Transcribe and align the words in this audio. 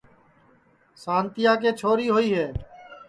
سانتِیا 1.03 1.53
کے 1.61 1.71
چھوری 1.79 2.07
ہوئی 2.09 2.29
ہے 2.35 2.49